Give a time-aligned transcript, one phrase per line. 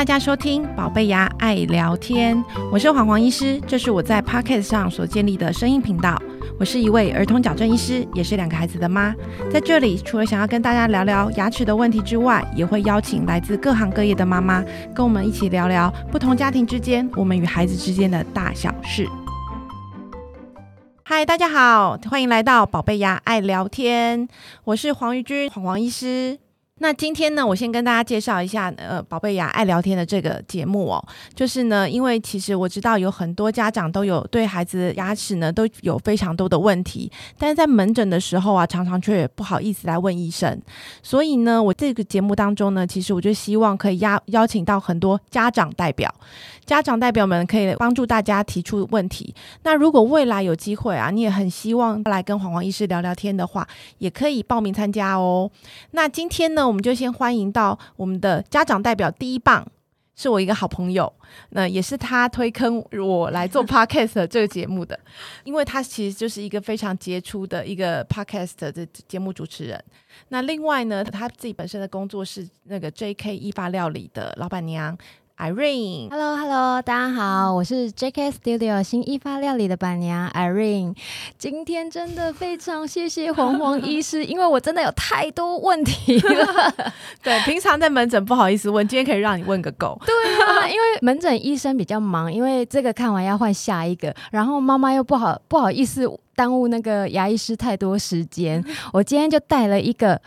[0.00, 2.34] 大家收听《宝贝牙爱聊天》，
[2.72, 6.18] 我是黄黄医师，这是我在 Podcast 上所建立的声音频道。
[6.58, 9.14] 我是一位儿童矫正医师，也是两个孩子的妈。
[9.52, 19.06] 在这里，除了想要跟大家聊聊牙齿的问题之外，也会邀请来自各行各业的妈妈，跟我们一起聊聊不同家庭之间我们与孩子之间的大小事。
[21.02, 24.26] 嗨，大家好，欢迎来到宝贝牙爱聊天，
[24.64, 26.38] 我是黄玉君，黄黄医师。
[26.82, 40.58] 那今天呢，我先跟大家介绍一下，呃，宝贝牙爱聊天的这个节目哦，就是呢，因为其实我知道有很多家长都有对孩子牙齿呢都有非常多的问题，但是在门诊的时候啊，常常却也不好意思来问医生，
[41.02, 46.10] 所以呢，我这个节目当中呢，其实我就希望可以邀邀请到很多家长代表，
[46.64, 49.34] 家长代表们可以帮助大家提出问题。
[49.64, 55.50] 那如果未来有机会啊，你也很希望来跟黄黄医师聊聊天的话，也可以报名参加哦。
[55.90, 56.69] 那今天呢？
[56.70, 59.66] 我们就先欢迎到我们的家长代表第一棒，
[60.14, 61.12] 是我一个好朋友，
[61.48, 64.96] 那也是他推坑我来做 podcast 这个节目的，
[65.42, 69.84] 因为他其实就是一个非常杰出的一个 podcast 的节目主持人。
[70.28, 73.36] 那另外呢，他自己本身的工作是那个 J.K.
[73.36, 74.96] 一八料理的老板娘。
[75.40, 80.94] Irene，Hello Hello，大家好，我是 JK Studio 新一发料理的板娘 Irene。
[81.38, 86.74] 今天真的非常谢谢黄黄医师，因为我真的有太多问题了。
[87.24, 89.98] 对，平常在门诊不好意思问，今天可以让你问个够。
[90.04, 100.20] 对啊，因为门诊医生比较忙，因为这个看完要换下一个，然后妈妈又不好不好意思耽误那个牙医师太多时间， 我今天就带了一个。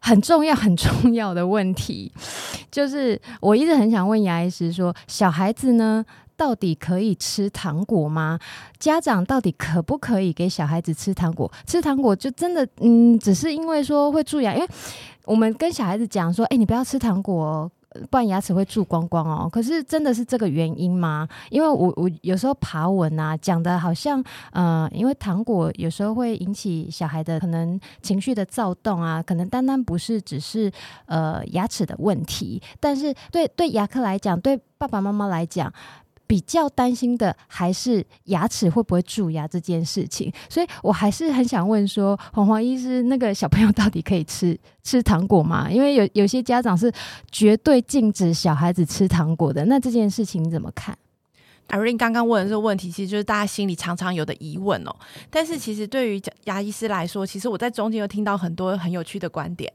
[0.00, 2.10] 很重要很重要的问题，
[2.70, 6.04] 就是我一直很想问牙医师说，小孩子呢
[6.36, 8.38] 到底可以吃糖果吗？
[8.78, 11.50] 家长到底可不可以给小孩子吃糖果？
[11.66, 14.68] 吃糖果就真的嗯，只是因为说会蛀牙，因为
[15.24, 17.70] 我们跟小孩子讲说，哎，你不要吃糖果。
[18.10, 19.48] 不然牙齿会蛀光光哦。
[19.50, 21.28] 可是真的是这个原因吗？
[21.50, 30.70] 因为我我有时候爬文啊，讲的好像呃，因为糖果有时候会引起小孩的可能情绪的躁动啊，可能单单不是只是
[31.06, 35.72] 呃牙齿的问题，但是对对牙科来讲，对爸爸妈妈来讲。
[36.30, 45.68] 比较担心的还是牙齿会不会蛀牙这件事情，所以我还是很想问说，黄黄医师，那个小朋友到底可以吃 吃糖果吗？
[45.68, 46.92] 因为有有些家长是
[47.32, 50.96] 绝对禁止小孩子吃糖果的，那这件事情你怎么看？
[51.70, 54.94] 阿瑞刚刚问的这个问题，其实就是大家心里常常有的疑问哦。
[55.30, 59.72] 但是其实对于牙医师来说，其实我在中间又听到很多很有趣的观点。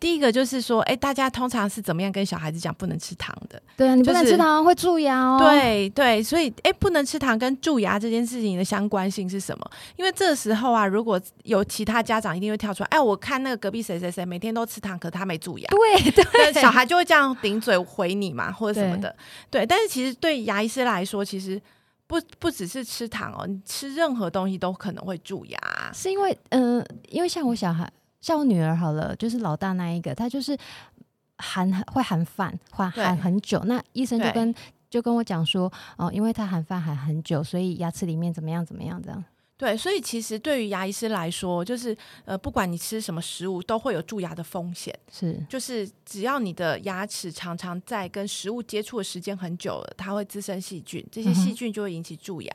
[0.00, 3.60] 第一个就是说，哎，大家通常是怎么样跟小孩子讲不能吃糖的？
[3.76, 5.38] 对啊，你不能吃糖会蛀牙哦。
[5.40, 9.70] 对对，所以哎，不能吃糖跟蛀牙这件事情的相关性是什么？
[9.96, 15.68] 因为这时候啊，如果有其他家长一定会跳出来，哎，我看那个隔壁谁谁谁每天都吃糖，可他没蛀牙。
[15.68, 19.12] 对 对，小孩就会这样顶嘴回你嘛，或者什么的。
[19.50, 21.60] 对，但是其实对牙医师来说，其实
[22.06, 25.58] 不不只是吃糖哦，你吃任何东西都可能会蛀牙。
[25.92, 27.90] 是因为嗯，因为像我小孩。
[28.20, 30.58] 像我女儿好了，就是老大那一个，她就是
[31.36, 33.62] 含会含饭，含含很久。
[33.64, 34.52] 那医生就跟
[34.90, 39.24] 就跟我讲说，哦，因为她含饭含很久，所以牙齿里面怎么样怎么样这样。
[39.58, 44.96] 对，所以其实对于牙医师来说，就是呃，不管你吃什么食物，都会有蛀牙的风险。
[45.10, 52.52] 是，就是只要你的牙齿常常在跟食物接触的时间很久了，它会滋生细菌，这些细菌就会引起蛀牙。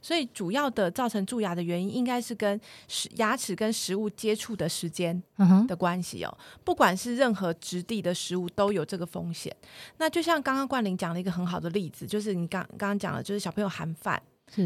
[0.00, 5.22] 所以主要的造成蛀牙的原因，应该是跟食牙齿跟食物接触的时间
[5.68, 6.38] 的关系哦。
[6.64, 9.54] 不管是任何质地的食物，都有这个风险。
[9.98, 14.22] 那就像刚刚冠霖讲了一个很好的例子，就是你刚刚刚讲的，就是小朋友含饭，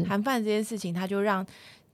[0.07, 1.45] 含饭这件事情，他就让。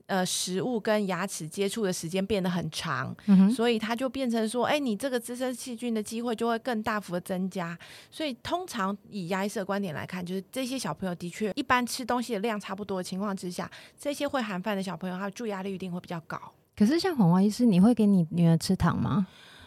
[0.08, 3.14] 呃，食物跟牙齿接触的时间变得很长，
[3.54, 7.78] 所以它就变成说，哎，你这个滋生细菌的机会就会更大幅的增加。
[8.10, 13.70] 所以通常以牙医师的观点来看，就是这些小朋友的确一般吃东西的量差不多的情况之下，
[14.00, 16.40] 这些会含饭的小朋友，他的蛀牙率一定会比较高。
[16.74, 19.26] 可是像黄华医师，你会给你女儿吃糖吗？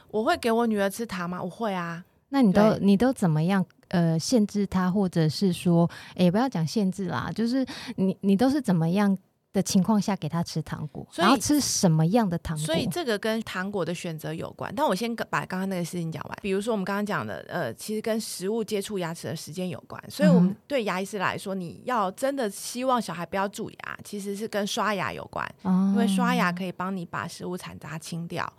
[0.09, 1.39] 我会给我女儿吃糖吗？
[1.43, 2.03] 我会啊。
[2.29, 3.63] 那你都你都怎么样？
[3.89, 7.63] 呃，限制她，或者是说，哎，不要讲限制啦，就是
[7.97, 9.15] 你你都是怎么样？
[9.53, 12.65] 的情况下给他吃糖果，然后吃什么样的糖果？
[12.65, 14.73] 所以这个跟糖果的选择有关。
[14.73, 16.37] 但我先把刚刚那个事情讲完。
[16.41, 20.01] 比如说我们刚刚讲的，呃，其实跟食物接触牙齿的时间有关。
[20.09, 25.45] 所以我们对牙医师来说，你要真的希望小孩不要蛀牙，其实是跟刷牙有关。
[25.63, 28.51] 因为刷牙可以帮你把食物残渣清掉，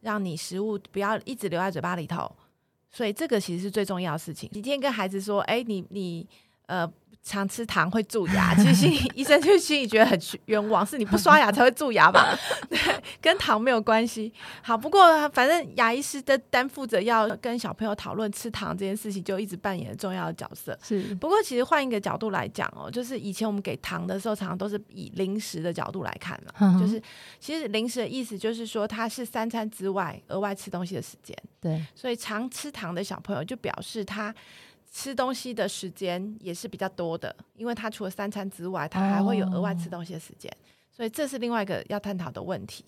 [0.00, 2.28] 让你食物不要一直留在嘴巴里头。
[2.90, 4.48] 所以这个其实是最重要的事情。
[4.52, 6.28] 你今天跟孩子说，哎，你你
[6.66, 6.90] 呃。
[7.24, 12.36] 常吃糖会蛀牙， 其实心里 医生就心里觉得很冤枉，是你不刷牙才会蛀牙吧？
[12.68, 12.78] 对，
[13.20, 14.32] 跟糖没有关系。
[14.60, 20.76] 好，不过反正牙医师的担负着要跟小朋友讨论吃糖这件事情，就一直扮演重要的角色。
[20.82, 27.00] 是，不过其实换一个角度来讲哦，就是以前我们给糖的时候，常常都是以零食的角度来看嘛，就是
[27.38, 31.36] 其实零食的意思就是说它是三餐之外额外吃东西的时间。
[31.60, 34.34] 对，所以常吃糖的小朋友就表示他。
[34.92, 40.54] 吃东西的时间也是比较多的，因为他除了三餐之外，他还会有额外吃东西的时间，
[40.90, 42.84] 所以这是另外一个要探讨的问题。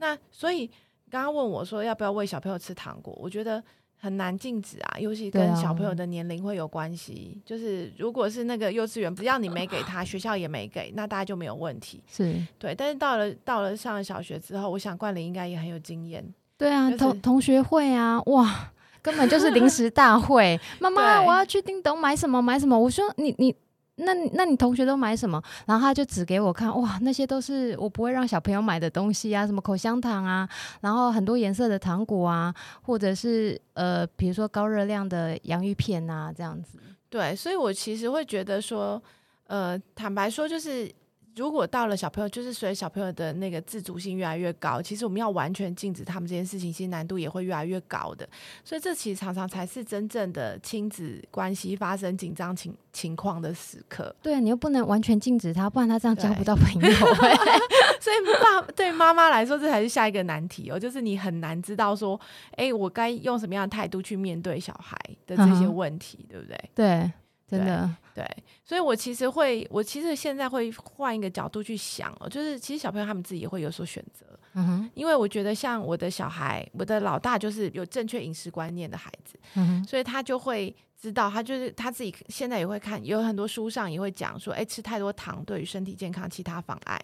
[0.00, 0.66] 那所以
[1.08, 3.62] 刚刚问我说要不要喂小朋友吃糖果，我觉得
[3.96, 7.40] 很难禁止啊，尤其跟小朋友的年龄会有关系。
[7.44, 12.02] 就是如果是那个幼稚园，只要你没给他，学校也没给，那大家就没有问题。
[12.10, 16.34] 是对，但是到了到了上了小学之后，我想冠霖应该也很有经验。
[16.58, 18.72] 对啊，同同学会啊，哇。
[19.04, 22.76] 根本就是临时大会， 妈妈，我要去叮咚买什么买什么。
[22.78, 23.54] 我说你你
[23.96, 25.40] 那那你同学都买什么？
[25.66, 30.48] 然后他就指给我看，哇，那些都是我不会让小朋友买的东西啊，什么口香糖啊，
[30.80, 36.78] 然后很多颜色的糖果啊，或者是呃，比如说高热量的洋芋片啊，这样子。
[37.10, 39.00] 对，所以我其实会觉得说，
[39.48, 40.90] 呃，坦白说就是。
[41.36, 48.28] 如果到了小朋友，就是随着小朋友的那个自主性越来越高，其实我们要完全禁止他们这件事情，其实难度也会越来越高的。
[48.64, 54.14] 所以这其实常常才是真正的亲子关系发生紧张情情况的时刻。
[54.22, 56.90] 对，你又不能完全禁止他，不然他这样交不到朋友。
[58.00, 62.20] 所以爸对妈妈来说，这才是下一个难题哦，就是你很难知道说，
[62.52, 64.96] 哎，我该用什么样的态度去面对小孩
[65.26, 66.70] 的这些问题，对不对？
[66.74, 67.12] 对。
[67.48, 68.24] 真的对，
[68.64, 74.24] 所以我其实会，我其实现在会换一个角度去想哦，就是其实小朋友他们自己也会有所选择，
[74.54, 86.98] 嗯哼，因为我觉得像我的小孩，我的老大就是有正确饮食观念的孩子，嗯哼，所以他就会知道，他就是他自己现在也会看，有很多书上也会讲说，哎，吃太多糖对于身体健康其他妨碍，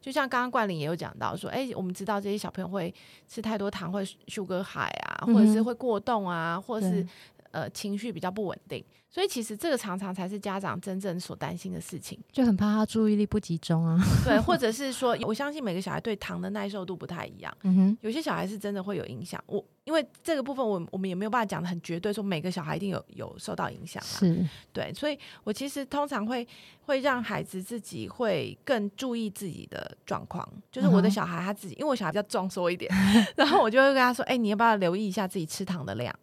[0.00, 2.92] 就像刚刚冠霖也有讲到说，哎，我们知道这些小朋友会
[3.28, 7.06] 吃太多糖会 sugar high 啊，或者是会过动啊，或者是。
[7.56, 13.98] 呃，情绪比较不稳定，所以其实这个常常才是家长真正所担心的事情，就很怕他注意力不集中啊。
[14.22, 17.56] 对，或者是说，我相信每个小孩对糖的耐受度不太一样。
[17.62, 19.42] 嗯哼，有些小孩是真的会有影响。
[19.46, 24.02] 我因为这个部分，我我们也没有办法讲的很绝对，说每个小孩一定有有受到影响。
[24.02, 26.46] 是，对，所以我其实通常会
[26.82, 30.46] 会让孩子自己会更注意自己的状况。
[30.70, 32.92] 就是我的小孩他自己，因为我小孩比较壮硕一点，
[33.34, 36.14] 然后我就会跟他说：“哎，你要不要留意一下自己吃糖的量？”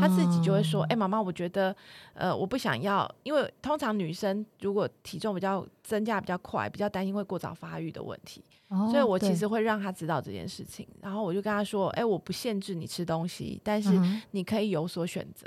[0.00, 1.74] 他自己就会说：“哎，妈妈，我觉得，
[2.14, 8.42] 呃，我不想要，因为通常女生如果体重比较增加比较快，比较担心会过早发育的问题，
[8.90, 10.86] 所以我其实会让他知道这件事情。
[11.00, 13.90] 然后我就跟他说：，哎，我不限制你吃东西，但是
[14.32, 15.46] 你可以有所选择。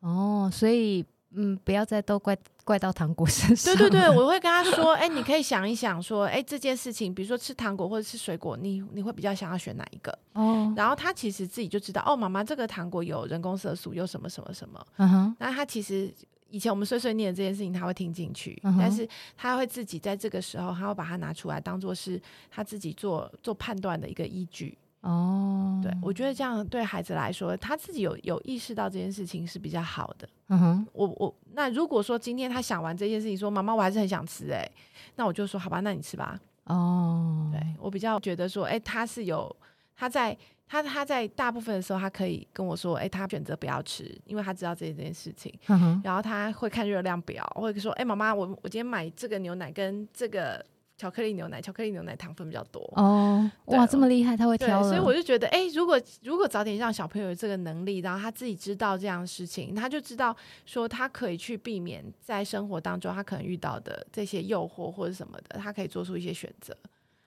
[0.00, 3.76] 哦，所以。”嗯，不要再都怪怪到糖果身上。
[3.76, 10.16] 对对对，我会跟他说， 哎，你可以想一想，说，哎，这件事情，比如说吃糖果或者吃水果，你你会比较想要选哪一个？
[10.32, 10.72] 哦。
[10.76, 14.86] 然后他其实自己就知道，哦，妈妈这个糖果有人工色素，有什么什么什么。
[14.96, 15.36] 嗯哼。
[15.38, 16.12] 那他其实
[16.48, 22.20] 以前我们碎碎念这件事情，他会听进去，但是他会自己在这个时候，他会把它拿出来，当做是
[22.50, 24.76] 他自己做做判断的一个依据。
[25.08, 30.28] 哦，对，我觉得这样对孩子来说，他自己有有意识到这件事情是比较好的。
[30.48, 34.70] 嗯哼，我我那如果说今天他想完这件事情，说妈妈我还是很想吃，哎，
[35.16, 36.38] 那我就说好吧，那你吃吧。
[36.64, 39.54] 哦，对我比较觉得说，哎，他是有
[39.96, 40.36] 他在
[40.68, 45.50] 他他在大部分的时候，他可以跟我说，哎，他选择不要吃，因为他知道这件事情。
[45.68, 50.62] 嗯哼，然后他会看热量表，或者说，哎，妈妈，我我今天买这个牛奶跟这个。
[50.98, 53.48] 巧克力牛奶，巧克力牛奶糖分比较多哦。
[53.66, 54.82] 哇，这么厉害，他会挑。
[54.82, 60.36] 所以我就觉得，哎，如果如果早点让小朋友有这个能力，然后他自己知道这样的事情，他就知道
[60.66, 66.76] 说他可以去避免在生活当中他可能遇到的这些诱惑或者什么的，他可以做出一些选择。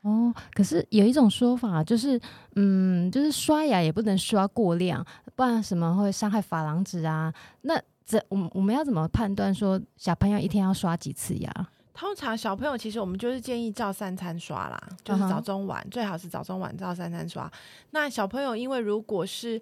[0.01, 2.19] 哦，可是有一种说法就是，
[2.55, 7.33] 嗯，就是刷牙也不能刷过量，不然什么会伤害珐琅质啊？
[7.61, 11.69] 那这我们我们要怎么判断说小朋友一天要刷几次牙？
[11.93, 17.51] 通常小朋友其实我们就是建议照三餐刷啦，就是早中晚，最好是早中晚照三餐刷。
[17.91, 19.61] 那小朋友因为如果是，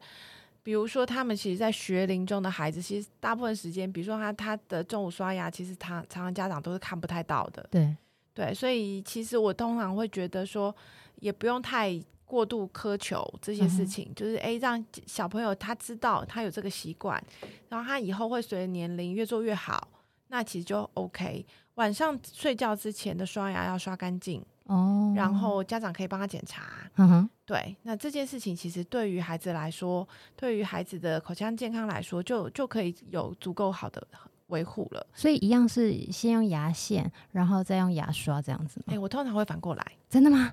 [0.62, 7.66] 比如说他们其实，在学龄中的孩子，其实大部分时间，比如说他他的中午刷牙，其实他常常家长都是看不太到的。
[7.72, 7.96] 对
[8.34, 10.74] 对，所以其实我通常会觉得说，
[11.16, 17.22] 也不用太过度苛求这些事情，就是诶，让小朋友他知道他有这个习惯，
[17.70, 19.88] 然后他以后会随着年龄越做越好，
[20.30, 21.46] 那其实就 OK。
[21.76, 26.64] 晚上睡觉之前的刷牙要刷干净哦，然后家长可以帮他检查。
[26.98, 30.06] 嗯哼，对，那这件事情其实对于孩子来说，
[30.36, 34.06] 对于孩子的口腔健康来说，就就可以有足够好的
[34.48, 35.08] 维护了。
[35.14, 39.02] 所以一样是先用牙线，然后再用牙刷这样子哎、吗？
[39.02, 40.52] 我通常会反过来，真的吗？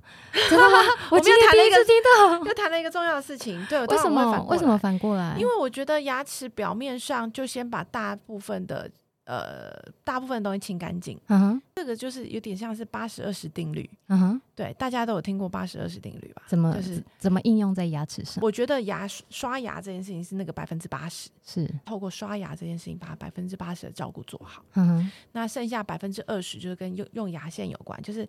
[0.49, 0.79] 真的吗？
[1.11, 3.67] 我我们今天谈了一个 又谈了一个重要的事情。
[3.67, 4.47] 对，我为什么？
[4.49, 4.79] 为什么？
[4.79, 5.37] 反过来？
[5.41, 8.89] 因为我觉得牙齿表面上就先把大部分的
[9.27, 13.89] 呃大部分东西清干净，嗯哼，这个就是有点像是八十二十定律。
[14.07, 16.43] 嗯哼，对，大家都有听过八十二十定律吧？
[16.47, 18.41] 怎么、就是怎么应用在牙齿上？
[18.41, 24.65] 我觉得牙刷牙这件事情是那个百分之八十，是，透过刷牙这件事情把百分之八十的照顾做好。
[24.75, 28.27] 嗯哼，那剩下百分之二十就是跟用用牙线有关，就是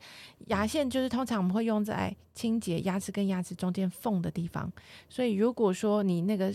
[0.48, 4.72] 牙线就是通常我们会用在清洁牙齿跟牙齿中间缝的地方，
[5.08, 6.51] 所以如果说你那个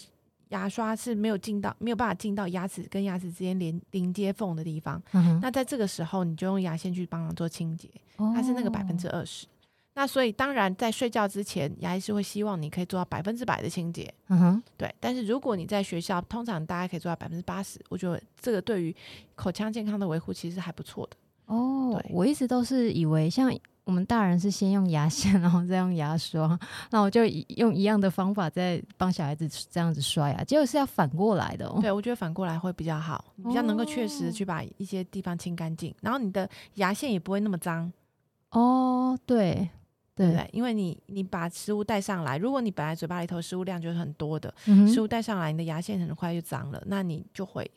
[0.52, 9.46] 牙刷是没有进到没有办法进到牙齿跟牙齿之间连连接缝的地方，嗯，那在这个时候你就用牙线去帮忙做清洁，哦它是那个百分之二十。
[9.94, 18.94] 那所以当然在睡觉之前，牙医是会希望你可以做到百分之百的清洁，嗯哼，对，但是如果你在学校，通常大家可以做到百分之八十，我觉得这个对于
[19.34, 21.16] 口腔健康的维护其实还不错的。
[21.46, 23.52] 哦对，我一直都是以为像
[23.84, 26.58] 我们大人是先用牙线， 然后再用牙刷，
[26.90, 27.24] 那我就
[27.56, 31.78] 用一样的方法在帮小孩子这样子刷牙，结果是要反过来的哦。
[31.80, 37.92] 对，我觉得反过来会比较好，你比较能够确实去把一些地方清干净，然后你的牙线也不会那么脏，
[38.50, 39.68] 哦，对
[40.14, 40.48] 对，对不对？
[40.52, 47.68] 因为你你把食物带上来，如果你本来嘴巴里头食物量就是很多的，嗯，食物带上来，你的牙线很快就脏了，那你就会。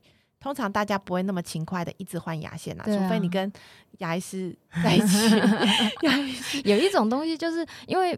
[0.45, 3.51] 通常大家不会那么勤快的一直换牙线啊，啊除非你跟
[3.97, 5.35] 牙医师在一起。
[6.05, 8.15] 牙医师有一种东西就是因为。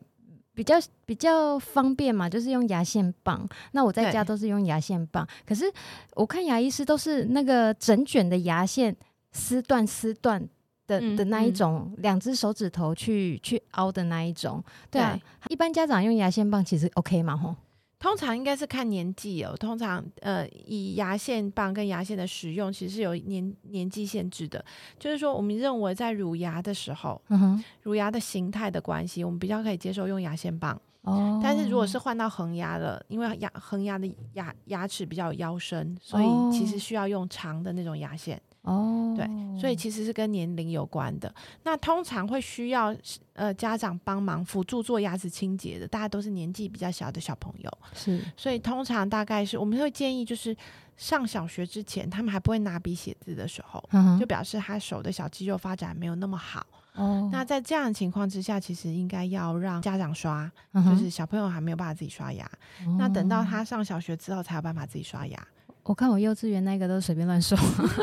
[0.58, 0.74] 比较
[1.06, 3.48] 比较方便嘛，就是用牙线棒。
[3.74, 5.72] 那我在家都是用牙线棒，可是
[6.16, 8.96] 我看牙医师都是那个整卷的牙线
[9.32, 10.42] 撕断撕断
[10.88, 14.64] 的嗯的那一嗯种，两只手指头去去凹的那一种。
[14.90, 15.16] 对啊，
[15.50, 17.56] 一般家长用牙线棒其实 OK 嘛，吼。
[18.00, 19.56] 通常应该是看年纪哦。
[19.58, 24.64] 通常呃，以牙线棒跟牙线的使用，其实是有年年纪限制的。
[25.00, 30.80] 就是说，我们认为在乳牙的时候，嗯，乳牙的形态的关系，我们比较可以接受用牙线棒。
[31.02, 38.42] 哦，但是如果是换到恒牙了，因为牙恒牙的牙牙齿比较有腰身，所以哦其实需要用长的那种牙线。
[38.64, 39.26] 哦，对
[39.58, 41.34] 所以其实是跟年龄有关的。
[41.64, 42.94] 那通常会需要
[43.32, 47.78] 呃家长帮忙辅助做牙齿清洁的，大家都是年纪比较小的小朋友。
[47.94, 50.54] 是所以通常大概是我们会建议，就是
[50.98, 56.68] 上小学之前，他们还不会拿笔写字的时候，嗯就表示他手的小肌肉发展没有那么好。
[56.98, 62.50] 哦，那在这样的情况之下，其实应该要让家长刷，嗯就是小朋友还没有办法自己刷牙。
[62.98, 65.48] 那等到哦他上小学之后，才有办法自己刷牙。
[65.84, 67.58] 我看我幼稚园那个都随便乱刷，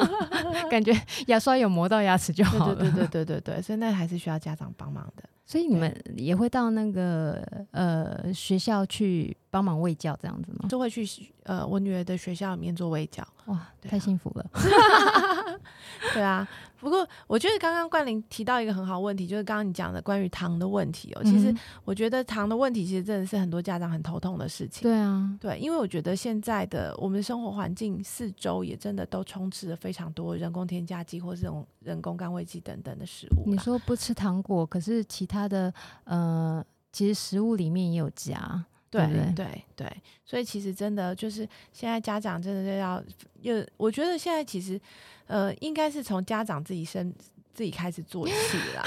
[0.70, 0.90] 感觉
[1.26, 2.74] 牙刷有磨到牙齿就好了。
[2.76, 5.22] 对对对 对对对，所以那还是需要家长帮忙的。
[5.46, 10.66] 所以你们也会到那个呃学校去帮忙喂教这样子吗？
[10.70, 11.06] 就会去
[11.42, 13.22] 呃我女儿的学校里面做喂教。
[13.46, 14.46] 哇，啊太幸福了。
[16.14, 16.46] 对啊，
[16.80, 21.22] 不过我觉得刚刚冠霖提到一个很好问题，就是刚刚你讲的关于糖的问题哦。
[21.24, 24.82] 其实嗯我觉得糖的问题，其实真的是很多家长很头痛的事情。
[24.82, 33.56] 对啊，对，因为我觉得现在的我们的生活环境四周也真的都充斥着非常多人工添加剂或是这种人工甘味剂等等的食物你。
[33.58, 35.72] 说不吃糖果，可是其他的
[36.04, 38.64] 呃，其实食物里面也有加。
[39.02, 43.02] 对对对所以其实真的就是现在家长真的是要，
[43.42, 44.80] 又我觉得现在其实
[45.26, 47.12] 呃，应该是从家长自己身
[47.52, 48.34] 自己开始做起
[48.74, 48.84] 啦。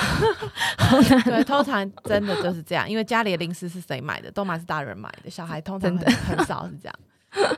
[1.26, 6.96] 对，通常真的就是这样，因为家里的零食是谁买的，都嘛是大人买的，小孩通常很很少是这样。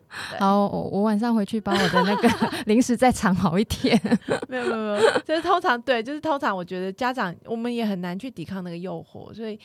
[0.09, 2.29] 好，我我晚上回去把我的那个
[2.65, 3.99] 零食再藏好一点。
[4.47, 9.59] 没有没有没有，就是通常对，就是通常我觉得家长我们也很难去抵抗那个诱惑，所以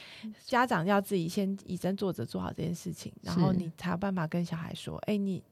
[0.44, 5.42] 家长要自己先以身作则做好这件事情，然后你才有办法跟小孩说，哎、你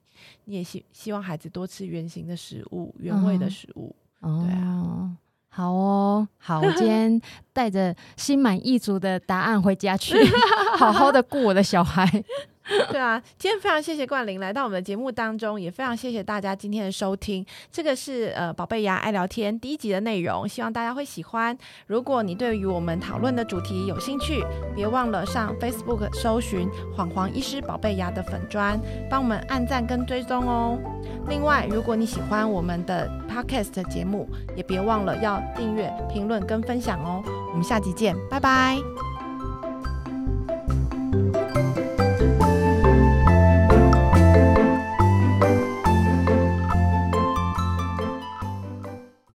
[0.44, 3.96] 你也希希望孩子多吃原形的食物、原味的嗯食物。
[4.20, 5.16] 哦，对啊
[5.54, 7.20] 好哦，好，我今天
[7.52, 10.16] 带着心满意足的答案回家去，
[10.78, 12.24] 好好的顾我的小孩。
[12.90, 17.44] 对啊，今天非常谢谢冠霖来到我们的节目当中，也非常谢谢大家今天的收听。
[17.72, 21.56] 这个是呃宝贝牙爱聊天第一集的内容，希望大家会喜欢。
[21.88, 24.44] 如果你对于我们讨论的主题有兴趣，
[24.76, 30.78] 别忘了上 Facebook 搜寻“黄黄医师宝贝牙”的粉砖，帮我们按赞跟追踪哦。
[31.28, 37.22] 另外，如果你喜欢我们的 Podcast 节目，也别忘了要订阅、评论跟分享哦。
[37.50, 39.11] 我们下集见，拜拜。